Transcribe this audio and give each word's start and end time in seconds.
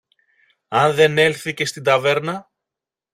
αν 0.67 0.93
δεν 0.95 1.17
έλθει 1.17 1.53
και 1.53 1.65
στην 1.65 1.83
ταβέρνα; 1.83 2.51